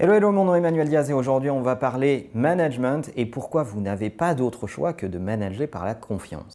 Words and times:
Hello, 0.00 0.14
hello, 0.14 0.30
mon 0.30 0.44
nom 0.44 0.54
est 0.54 0.58
Emmanuel 0.58 0.88
Diaz 0.88 1.10
et 1.10 1.12
aujourd'hui 1.12 1.50
on 1.50 1.60
va 1.60 1.74
parler 1.74 2.30
management 2.32 3.10
et 3.16 3.26
pourquoi 3.26 3.64
vous 3.64 3.80
n'avez 3.80 4.10
pas 4.10 4.36
d'autre 4.36 4.68
choix 4.68 4.92
que 4.92 5.06
de 5.06 5.18
manager 5.18 5.66
par 5.66 5.84
la 5.84 5.96
confiance. 5.96 6.52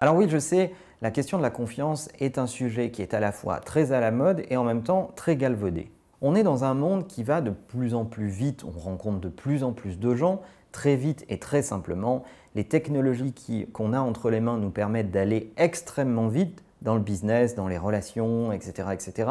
Alors 0.00 0.16
oui, 0.16 0.26
je 0.28 0.38
sais, 0.38 0.72
la 1.00 1.12
question 1.12 1.38
de 1.38 1.44
la 1.44 1.50
confiance 1.50 2.08
est 2.18 2.38
un 2.38 2.48
sujet 2.48 2.90
qui 2.90 3.02
est 3.02 3.14
à 3.14 3.20
la 3.20 3.30
fois 3.30 3.60
très 3.60 3.92
à 3.92 4.00
la 4.00 4.10
mode 4.10 4.42
et 4.50 4.56
en 4.56 4.64
même 4.64 4.82
temps 4.82 5.12
très 5.14 5.36
galvaudé. 5.36 5.92
On 6.20 6.34
est 6.34 6.42
dans 6.42 6.64
un 6.64 6.74
monde 6.74 7.06
qui 7.06 7.22
va 7.22 7.40
de 7.40 7.50
plus 7.50 7.94
en 7.94 8.04
plus 8.04 8.26
vite, 8.26 8.64
on 8.64 8.76
rencontre 8.76 9.20
de 9.20 9.28
plus 9.28 9.62
en 9.62 9.72
plus 9.72 10.00
de 10.00 10.12
gens, 10.16 10.40
très 10.72 10.96
vite 10.96 11.24
et 11.28 11.38
très 11.38 11.62
simplement. 11.62 12.24
Les 12.56 12.64
technologies 12.64 13.32
qu'on 13.72 13.92
a 13.92 14.00
entre 14.00 14.28
les 14.28 14.40
mains 14.40 14.58
nous 14.58 14.70
permettent 14.70 15.12
d'aller 15.12 15.52
extrêmement 15.56 16.26
vite 16.26 16.64
dans 16.82 16.94
le 16.94 17.00
business, 17.00 17.54
dans 17.54 17.68
les 17.68 17.78
relations, 17.78 18.52
etc. 18.52 18.88
etc. 18.92 19.30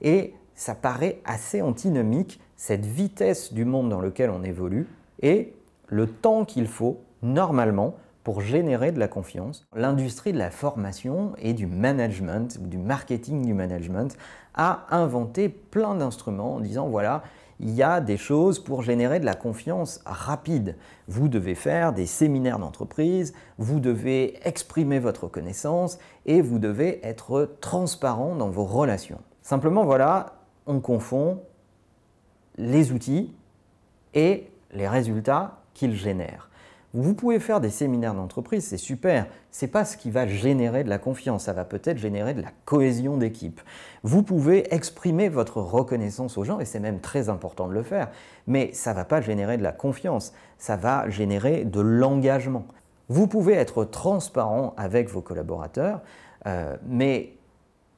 Et 0.00 0.34
ça 0.54 0.74
paraît 0.74 1.20
assez 1.24 1.62
antinomique, 1.62 2.40
cette 2.56 2.84
vitesse 2.84 3.52
du 3.52 3.64
monde 3.64 3.88
dans 3.88 4.00
lequel 4.00 4.30
on 4.30 4.42
évolue 4.42 4.88
et 5.22 5.54
le 5.86 6.06
temps 6.06 6.44
qu'il 6.44 6.66
faut, 6.66 7.00
normalement, 7.22 7.94
pour 8.24 8.40
générer 8.42 8.92
de 8.92 8.98
la 8.98 9.08
confiance. 9.08 9.66
L'industrie 9.74 10.32
de 10.32 10.38
la 10.38 10.50
formation 10.50 11.32
et 11.38 11.54
du 11.54 11.66
management, 11.66 12.60
du 12.68 12.76
marketing 12.76 13.46
du 13.46 13.54
management, 13.54 14.16
a 14.54 14.86
inventé 14.90 15.48
plein 15.48 15.94
d'instruments 15.94 16.56
en 16.56 16.60
disant 16.60 16.88
voilà, 16.88 17.22
il 17.60 17.70
y 17.70 17.82
a 17.82 18.00
des 18.00 18.16
choses 18.16 18.58
pour 18.58 18.82
générer 18.82 19.20
de 19.20 19.24
la 19.24 19.34
confiance 19.34 20.00
rapide. 20.06 20.76
Vous 21.08 21.28
devez 21.28 21.54
faire 21.54 21.92
des 21.92 22.06
séminaires 22.06 22.58
d'entreprise, 22.58 23.34
vous 23.58 23.80
devez 23.80 24.38
exprimer 24.46 24.98
votre 24.98 25.26
connaissance 25.26 25.98
et 26.26 26.40
vous 26.40 26.58
devez 26.58 27.04
être 27.04 27.56
transparent 27.60 28.36
dans 28.36 28.50
vos 28.50 28.64
relations. 28.64 29.20
Simplement, 29.42 29.84
voilà, 29.84 30.40
on 30.66 30.80
confond 30.80 31.42
les 32.56 32.92
outils 32.92 33.34
et 34.14 34.50
les 34.72 34.88
résultats 34.88 35.62
qu'ils 35.74 35.94
génèrent. 35.94 36.47
Vous 36.94 37.12
pouvez 37.12 37.38
faire 37.38 37.60
des 37.60 37.68
séminaires 37.68 38.14
d'entreprise, 38.14 38.66
c'est 38.66 38.78
super. 38.78 39.26
C'est 39.50 39.66
pas 39.68 39.84
ce 39.84 39.98
qui 39.98 40.10
va 40.10 40.26
générer 40.26 40.84
de 40.84 40.88
la 40.88 40.96
confiance, 40.96 41.44
ça 41.44 41.52
va 41.52 41.66
peut-être 41.66 41.98
générer 41.98 42.32
de 42.32 42.40
la 42.40 42.50
cohésion 42.64 43.18
d'équipe. 43.18 43.60
Vous 44.04 44.22
pouvez 44.22 44.72
exprimer 44.74 45.28
votre 45.28 45.60
reconnaissance 45.60 46.38
aux 46.38 46.44
gens 46.44 46.60
et 46.60 46.64
c'est 46.64 46.80
même 46.80 47.00
très 47.00 47.28
important 47.28 47.68
de 47.68 47.74
le 47.74 47.82
faire, 47.82 48.08
mais 48.46 48.72
ça 48.72 48.94
va 48.94 49.04
pas 49.04 49.20
générer 49.20 49.58
de 49.58 49.62
la 49.62 49.72
confiance, 49.72 50.32
ça 50.56 50.76
va 50.76 51.10
générer 51.10 51.66
de 51.66 51.80
l'engagement. 51.80 52.64
Vous 53.10 53.26
pouvez 53.26 53.52
être 53.52 53.84
transparent 53.84 54.72
avec 54.78 55.10
vos 55.10 55.20
collaborateurs, 55.20 56.00
euh, 56.46 56.74
mais 56.86 57.34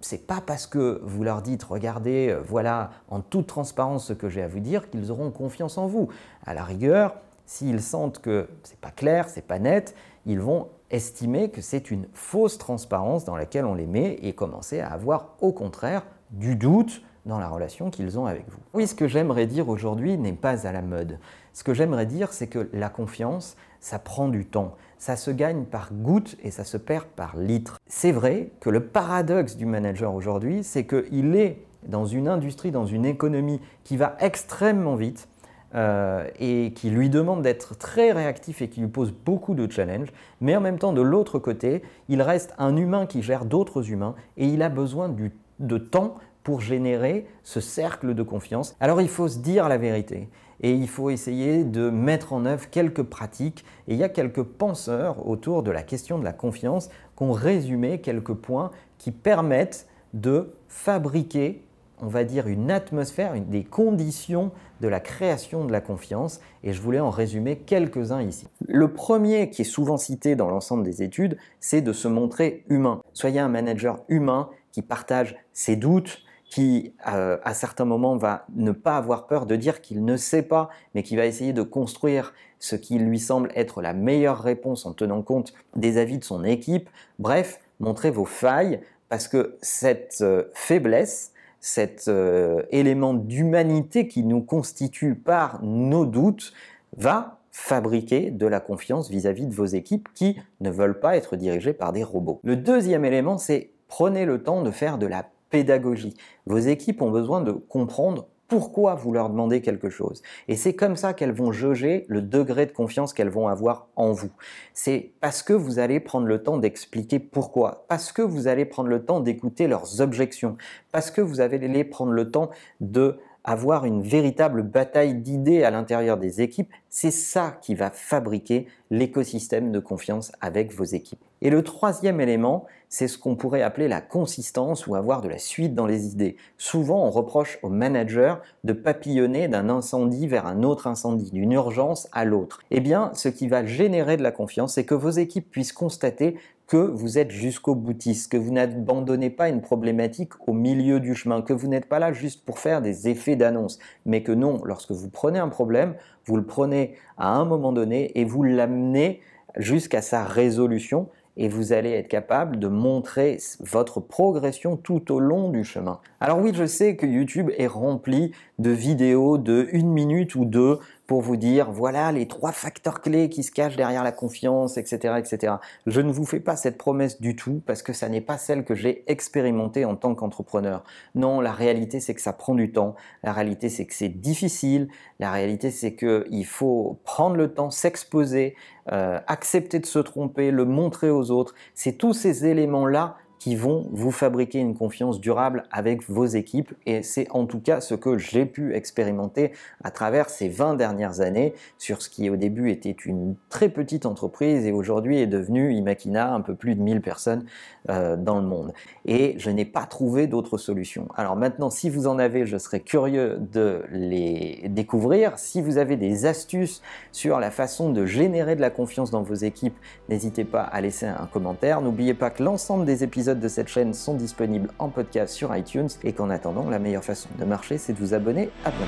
c'est 0.00 0.28
pas 0.28 0.40
parce 0.44 0.68
que 0.68 1.00
vous 1.02 1.24
leur 1.24 1.42
dites 1.42 1.64
regardez, 1.64 2.28
euh, 2.28 2.40
voilà 2.46 2.90
en 3.08 3.20
toute 3.20 3.48
transparence 3.48 4.06
ce 4.06 4.12
que 4.12 4.28
j'ai 4.28 4.42
à 4.42 4.48
vous 4.48 4.60
dire 4.60 4.90
qu'ils 4.90 5.10
auront 5.10 5.32
confiance 5.32 5.76
en 5.76 5.88
vous. 5.88 6.08
À 6.44 6.54
la 6.54 6.62
rigueur, 6.62 7.14
s'ils 7.46 7.80
sentent 7.80 8.18
que 8.18 8.48
c'est 8.64 8.78
pas 8.78 8.90
clair, 8.90 9.28
c'est 9.28 9.46
pas 9.46 9.58
net, 9.58 9.94
ils 10.26 10.40
vont 10.40 10.68
estimer 10.90 11.50
que 11.50 11.62
c'est 11.62 11.90
une 11.90 12.06
fausse 12.12 12.58
transparence 12.58 13.24
dans 13.24 13.36
laquelle 13.36 13.64
on 13.64 13.74
les 13.74 13.86
met 13.86 14.18
et 14.22 14.34
commencer 14.34 14.80
à 14.80 14.92
avoir 14.92 15.36
au 15.40 15.52
contraire 15.52 16.04
du 16.30 16.56
doute 16.56 17.02
dans 17.24 17.38
la 17.38 17.48
relation 17.48 17.90
qu'ils 17.90 18.18
ont 18.18 18.26
avec 18.26 18.48
vous. 18.48 18.58
Oui, 18.72 18.86
ce 18.86 18.94
que 18.94 19.08
j'aimerais 19.08 19.46
dire 19.46 19.68
aujourd'hui 19.68 20.16
n'est 20.16 20.32
pas 20.32 20.66
à 20.66 20.72
la 20.72 20.82
mode. 20.82 21.18
Ce 21.52 21.64
que 21.64 21.74
j'aimerais 21.74 22.06
dire, 22.06 22.32
c'est 22.32 22.46
que 22.46 22.68
la 22.72 22.88
confiance, 22.88 23.56
ça 23.80 23.98
prend 23.98 24.28
du 24.28 24.44
temps. 24.44 24.74
Ça 24.98 25.16
se 25.16 25.30
gagne 25.30 25.64
par 25.64 25.92
gouttes 25.92 26.36
et 26.42 26.50
ça 26.50 26.64
se 26.64 26.76
perd 26.76 27.04
par 27.04 27.36
litres. 27.36 27.78
C'est 27.86 28.12
vrai 28.12 28.50
que 28.60 28.70
le 28.70 28.86
paradoxe 28.86 29.56
du 29.56 29.66
manager 29.66 30.14
aujourd'hui, 30.14 30.62
c'est 30.62 30.86
qu'il 30.86 31.34
est 31.36 31.64
dans 31.86 32.06
une 32.06 32.28
industrie, 32.28 32.70
dans 32.70 32.86
une 32.86 33.04
économie 33.04 33.60
qui 33.84 33.96
va 33.96 34.16
extrêmement 34.20 34.96
vite, 34.96 35.28
euh, 35.76 36.26
et 36.38 36.72
qui 36.74 36.90
lui 36.90 37.10
demande 37.10 37.42
d'être 37.42 37.76
très 37.76 38.12
réactif 38.12 38.62
et 38.62 38.68
qui 38.68 38.80
lui 38.80 38.88
pose 38.88 39.12
beaucoup 39.12 39.54
de 39.54 39.70
challenges, 39.70 40.12
mais 40.40 40.56
en 40.56 40.60
même 40.60 40.78
temps, 40.78 40.92
de 40.92 41.02
l'autre 41.02 41.38
côté, 41.38 41.82
il 42.08 42.22
reste 42.22 42.54
un 42.58 42.76
humain 42.76 43.06
qui 43.06 43.22
gère 43.22 43.44
d'autres 43.44 43.90
humains 43.90 44.14
et 44.36 44.46
il 44.46 44.62
a 44.62 44.68
besoin 44.68 45.14
de 45.58 45.78
temps 45.78 46.16
pour 46.42 46.60
générer 46.60 47.26
ce 47.42 47.60
cercle 47.60 48.14
de 48.14 48.22
confiance. 48.22 48.76
Alors 48.78 49.00
il 49.00 49.08
faut 49.08 49.26
se 49.26 49.38
dire 49.38 49.68
la 49.68 49.78
vérité 49.78 50.28
et 50.60 50.72
il 50.72 50.88
faut 50.88 51.10
essayer 51.10 51.64
de 51.64 51.90
mettre 51.90 52.32
en 52.32 52.46
œuvre 52.46 52.70
quelques 52.70 53.02
pratiques. 53.02 53.64
Et 53.88 53.94
il 53.94 53.98
y 53.98 54.04
a 54.04 54.08
quelques 54.08 54.42
penseurs 54.42 55.28
autour 55.28 55.62
de 55.62 55.70
la 55.70 55.82
question 55.82 56.18
de 56.18 56.24
la 56.24 56.32
confiance 56.32 56.88
qui 57.16 57.22
ont 57.22 57.32
résumé 57.32 58.00
quelques 58.00 58.34
points 58.34 58.70
qui 58.98 59.10
permettent 59.10 59.88
de 60.14 60.54
fabriquer 60.68 61.65
on 62.00 62.08
va 62.08 62.24
dire, 62.24 62.46
une 62.46 62.70
atmosphère, 62.70 63.34
des 63.40 63.64
conditions 63.64 64.50
de 64.80 64.88
la 64.88 65.00
création 65.00 65.64
de 65.64 65.72
la 65.72 65.80
confiance, 65.80 66.40
et 66.62 66.72
je 66.72 66.80
voulais 66.80 67.00
en 67.00 67.10
résumer 67.10 67.56
quelques-uns 67.56 68.22
ici. 68.22 68.46
Le 68.66 68.92
premier 68.92 69.50
qui 69.50 69.62
est 69.62 69.66
souvent 69.66 69.96
cité 69.96 70.36
dans 70.36 70.48
l'ensemble 70.48 70.82
des 70.84 71.02
études, 71.02 71.38
c'est 71.60 71.80
de 71.80 71.92
se 71.92 72.08
montrer 72.08 72.64
humain. 72.68 73.00
Soyez 73.12 73.40
un 73.40 73.48
manager 73.48 74.02
humain 74.08 74.50
qui 74.72 74.82
partage 74.82 75.36
ses 75.52 75.76
doutes, 75.76 76.22
qui 76.48 76.94
euh, 77.08 77.38
à 77.42 77.54
certains 77.54 77.84
moments 77.84 78.16
va 78.16 78.46
ne 78.54 78.70
pas 78.70 78.96
avoir 78.96 79.26
peur 79.26 79.46
de 79.46 79.56
dire 79.56 79.80
qu'il 79.80 80.04
ne 80.04 80.16
sait 80.16 80.42
pas, 80.42 80.68
mais 80.94 81.02
qui 81.02 81.16
va 81.16 81.26
essayer 81.26 81.52
de 81.52 81.62
construire 81.62 82.34
ce 82.58 82.76
qui 82.76 82.98
lui 82.98 83.18
semble 83.18 83.50
être 83.54 83.82
la 83.82 83.94
meilleure 83.94 84.40
réponse 84.40 84.86
en 84.86 84.92
tenant 84.92 85.22
compte 85.22 85.54
des 85.74 85.98
avis 85.98 86.18
de 86.18 86.24
son 86.24 86.44
équipe. 86.44 86.88
Bref, 87.18 87.60
montrez 87.80 88.10
vos 88.10 88.24
failles, 88.24 88.80
parce 89.08 89.28
que 89.28 89.56
cette 89.60 90.18
euh, 90.20 90.44
faiblesse, 90.54 91.32
cet 91.66 92.06
euh, 92.06 92.62
élément 92.70 93.12
d'humanité 93.12 94.06
qui 94.06 94.22
nous 94.22 94.40
constitue 94.40 95.16
par 95.16 95.64
nos 95.64 96.06
doutes 96.06 96.52
va 96.96 97.40
fabriquer 97.50 98.30
de 98.30 98.46
la 98.46 98.60
confiance 98.60 99.10
vis-à-vis 99.10 99.46
de 99.46 99.54
vos 99.54 99.64
équipes 99.64 100.08
qui 100.14 100.36
ne 100.60 100.70
veulent 100.70 101.00
pas 101.00 101.16
être 101.16 101.34
dirigées 101.34 101.72
par 101.72 101.92
des 101.92 102.04
robots. 102.04 102.38
Le 102.44 102.54
deuxième 102.54 103.04
élément, 103.04 103.36
c'est 103.36 103.70
prenez 103.88 104.26
le 104.26 104.44
temps 104.44 104.62
de 104.62 104.70
faire 104.70 104.96
de 104.96 105.08
la 105.08 105.28
pédagogie. 105.50 106.14
Vos 106.46 106.58
équipes 106.58 107.02
ont 107.02 107.10
besoin 107.10 107.40
de 107.40 107.50
comprendre 107.50 108.28
pourquoi 108.48 108.94
vous 108.94 109.12
leur 109.12 109.28
demandez 109.28 109.60
quelque 109.60 109.90
chose. 109.90 110.22
Et 110.48 110.56
c'est 110.56 110.74
comme 110.74 110.96
ça 110.96 111.14
qu'elles 111.14 111.32
vont 111.32 111.52
jauger 111.52 112.04
le 112.08 112.22
degré 112.22 112.66
de 112.66 112.72
confiance 112.72 113.12
qu'elles 113.12 113.28
vont 113.28 113.48
avoir 113.48 113.88
en 113.96 114.12
vous. 114.12 114.30
C'est 114.72 115.12
parce 115.20 115.42
que 115.42 115.52
vous 115.52 115.78
allez 115.78 116.00
prendre 116.00 116.26
le 116.26 116.42
temps 116.42 116.58
d'expliquer 116.58 117.18
pourquoi, 117.18 117.84
parce 117.88 118.12
que 118.12 118.22
vous 118.22 118.46
allez 118.48 118.64
prendre 118.64 118.88
le 118.88 119.04
temps 119.04 119.20
d'écouter 119.20 119.66
leurs 119.66 120.00
objections, 120.00 120.56
parce 120.92 121.10
que 121.10 121.20
vous 121.20 121.40
allez 121.40 121.84
prendre 121.84 122.12
le 122.12 122.30
temps 122.30 122.50
de 122.80 123.18
avoir 123.46 123.84
une 123.84 124.02
véritable 124.02 124.62
bataille 124.62 125.14
d'idées 125.14 125.62
à 125.62 125.70
l'intérieur 125.70 126.18
des 126.18 126.42
équipes, 126.42 126.72
c'est 126.90 127.12
ça 127.12 127.56
qui 127.62 127.76
va 127.76 127.90
fabriquer 127.90 128.66
l'écosystème 128.90 129.70
de 129.70 129.78
confiance 129.78 130.32
avec 130.40 130.72
vos 130.74 130.84
équipes. 130.84 131.25
Et 131.42 131.50
le 131.50 131.62
troisième 131.62 132.20
élément, 132.20 132.66
c'est 132.88 133.08
ce 133.08 133.18
qu'on 133.18 133.36
pourrait 133.36 133.62
appeler 133.62 133.88
la 133.88 134.00
consistance 134.00 134.86
ou 134.86 134.94
avoir 134.94 135.20
de 135.20 135.28
la 135.28 135.38
suite 135.38 135.74
dans 135.74 135.86
les 135.86 136.06
idées. 136.06 136.36
Souvent, 136.56 137.04
on 137.04 137.10
reproche 137.10 137.58
aux 137.62 137.68
managers 137.68 138.36
de 138.64 138.72
papillonner 138.72 139.48
d'un 139.48 139.68
incendie 139.68 140.28
vers 140.28 140.46
un 140.46 140.62
autre 140.62 140.86
incendie, 140.86 141.30
d'une 141.30 141.52
urgence 141.52 142.08
à 142.12 142.24
l'autre. 142.24 142.60
Eh 142.70 142.80
bien, 142.80 143.10
ce 143.14 143.28
qui 143.28 143.48
va 143.48 143.66
générer 143.66 144.16
de 144.16 144.22
la 144.22 144.30
confiance, 144.30 144.74
c'est 144.74 144.84
que 144.84 144.94
vos 144.94 145.10
équipes 145.10 145.50
puissent 145.50 145.72
constater 145.72 146.36
que 146.66 146.76
vous 146.76 147.18
êtes 147.18 147.30
jusqu'au 147.30 147.74
boutiste, 147.74 148.32
que 148.32 148.36
vous 148.36 148.52
n'abandonnez 148.52 149.30
pas 149.30 149.48
une 149.48 149.60
problématique 149.60 150.32
au 150.48 150.52
milieu 150.52 150.98
du 150.98 151.14
chemin, 151.14 151.42
que 151.42 151.52
vous 151.52 151.68
n'êtes 151.68 151.86
pas 151.86 152.00
là 152.00 152.12
juste 152.12 152.44
pour 152.44 152.58
faire 152.58 152.82
des 152.82 153.08
effets 153.08 153.36
d'annonce, 153.36 153.78
mais 154.04 154.22
que 154.22 154.32
non, 154.32 154.58
lorsque 154.64 154.90
vous 154.90 155.08
prenez 155.08 155.38
un 155.38 155.48
problème, 155.48 155.94
vous 156.24 156.36
le 156.36 156.44
prenez 156.44 156.94
à 157.18 157.28
un 157.28 157.44
moment 157.44 157.72
donné 157.72 158.18
et 158.18 158.24
vous 158.24 158.42
l'amenez 158.42 159.20
jusqu'à 159.56 160.02
sa 160.02 160.24
résolution 160.24 161.08
et 161.36 161.48
vous 161.48 161.72
allez 161.72 161.90
être 161.90 162.08
capable 162.08 162.58
de 162.58 162.68
montrer 162.68 163.38
votre 163.60 164.00
progression 164.00 164.76
tout 164.76 165.12
au 165.12 165.20
long 165.20 165.50
du 165.50 165.64
chemin. 165.64 166.00
Alors 166.20 166.38
oui, 166.38 166.52
je 166.54 166.66
sais 166.66 166.96
que 166.96 167.06
YouTube 167.06 167.50
est 167.56 167.66
rempli 167.66 168.32
de 168.58 168.70
vidéos 168.70 169.38
de 169.38 169.68
une 169.72 169.92
minute 169.92 170.34
ou 170.34 170.44
deux 170.44 170.78
pour 171.06 171.20
vous 171.20 171.36
dire 171.36 171.70
voilà 171.70 172.12
les 172.12 172.26
trois 172.26 172.52
facteurs 172.52 173.00
clés 173.00 173.28
qui 173.28 173.42
se 173.42 173.50
cachent 173.50 173.76
derrière 173.76 174.02
la 174.02 174.12
confiance, 174.12 174.76
etc., 174.76 175.14
etc. 175.18 175.54
Je 175.86 176.00
ne 176.00 176.10
vous 176.10 176.24
fais 176.24 176.40
pas 176.40 176.56
cette 176.56 176.78
promesse 176.78 177.20
du 177.20 177.36
tout 177.36 177.62
parce 177.66 177.82
que 177.82 177.92
ça 177.92 178.08
n'est 178.08 178.20
pas 178.20 178.38
celle 178.38 178.64
que 178.64 178.74
j'ai 178.74 179.04
expérimentée 179.10 179.84
en 179.84 179.96
tant 179.96 180.14
qu'entrepreneur. 180.14 180.84
Non, 181.14 181.40
la 181.40 181.52
réalité 181.52 182.00
c'est 182.00 182.14
que 182.14 182.20
ça 182.20 182.32
prend 182.32 182.54
du 182.54 182.72
temps. 182.72 182.94
La 183.22 183.32
réalité 183.32 183.68
c'est 183.68 183.86
que 183.86 183.94
c'est 183.94 184.08
difficile. 184.08 184.88
La 185.18 185.30
réalité 185.30 185.70
c'est 185.70 185.94
que 185.94 186.26
il 186.30 186.46
faut 186.46 186.98
prendre 187.04 187.36
le 187.36 187.52
temps, 187.52 187.70
s'exposer, 187.70 188.56
euh, 188.92 189.18
accepter 189.26 189.78
de 189.78 189.86
se 189.86 189.98
tromper, 189.98 190.50
le 190.50 190.64
montrer 190.64 191.10
aux 191.10 191.30
autres. 191.30 191.54
C'est 191.74 191.98
tous 191.98 192.12
ces 192.12 192.46
éléments 192.46 192.86
là 192.86 193.16
qui 193.38 193.56
vont 193.56 193.86
vous 193.92 194.10
fabriquer 194.10 194.58
une 194.58 194.74
confiance 194.74 195.20
durable 195.20 195.64
avec 195.70 196.08
vos 196.08 196.26
équipes 196.26 196.72
et 196.86 197.02
c'est 197.02 197.28
en 197.30 197.46
tout 197.46 197.60
cas 197.60 197.80
ce 197.80 197.94
que 197.94 198.18
j'ai 198.18 198.46
pu 198.46 198.74
expérimenter 198.74 199.52
à 199.84 199.90
travers 199.90 200.30
ces 200.30 200.48
20 200.48 200.74
dernières 200.74 201.20
années 201.20 201.54
sur 201.78 202.02
ce 202.02 202.08
qui 202.08 202.30
au 202.30 202.36
début 202.36 202.70
était 202.70 202.90
une 202.90 203.36
très 203.50 203.68
petite 203.68 204.06
entreprise 204.06 204.66
et 204.66 204.72
aujourd'hui 204.72 205.18
est 205.18 205.26
devenu 205.26 205.72
Imakina 205.74 206.32
un 206.32 206.40
peu 206.40 206.54
plus 206.54 206.74
de 206.74 206.80
1000 206.80 207.00
personnes 207.00 207.44
euh, 207.90 208.16
dans 208.16 208.40
le 208.40 208.46
monde. 208.46 208.72
Et 209.04 209.34
je 209.38 209.50
n'ai 209.50 209.64
pas 209.64 209.84
trouvé 209.84 210.26
d'autres 210.26 210.58
solutions. 210.58 211.08
Alors 211.14 211.36
maintenant, 211.36 211.70
si 211.70 211.90
vous 211.90 212.06
en 212.06 212.18
avez, 212.18 212.46
je 212.46 212.56
serais 212.58 212.80
curieux 212.80 213.38
de 213.52 213.84
les 213.92 214.62
découvrir. 214.68 215.38
Si 215.38 215.60
vous 215.60 215.78
avez 215.78 215.96
des 215.96 216.26
astuces 216.26 216.82
sur 217.12 217.38
la 217.38 217.50
façon 217.50 217.90
de 217.90 218.06
générer 218.06 218.56
de 218.56 218.60
la 218.60 218.70
confiance 218.70 219.10
dans 219.10 219.22
vos 219.22 219.34
équipes, 219.34 219.76
n'hésitez 220.08 220.44
pas 220.44 220.62
à 220.62 220.80
laisser 220.80 221.06
un 221.06 221.28
commentaire. 221.32 221.80
N'oubliez 221.80 222.14
pas 222.14 222.30
que 222.30 222.42
l'ensemble 222.42 222.84
des 222.84 223.04
épisodes 223.04 223.25
de 223.34 223.48
cette 223.48 223.68
chaîne 223.68 223.92
sont 223.94 224.14
disponibles 224.14 224.70
en 224.78 224.88
podcast 224.88 225.34
sur 225.34 225.54
iTunes 225.56 225.88
et 226.04 226.12
qu'en 226.12 226.30
attendant, 226.30 226.70
la 226.70 226.78
meilleure 226.78 227.04
façon 227.04 227.28
de 227.38 227.44
marcher, 227.44 227.78
c'est 227.78 227.92
de 227.92 227.98
vous 227.98 228.14
abonner. 228.14 228.50
À 228.64 228.70
bientôt. 228.70 228.86